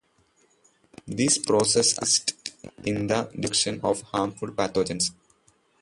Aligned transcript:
This 1.05 1.37
process 1.37 1.95
assists 1.99 2.53
in 2.85 3.05
the 3.05 3.29
destruction 3.39 3.79
of 3.83 4.01
harmful 4.01 4.47
pathogens. 4.47 5.11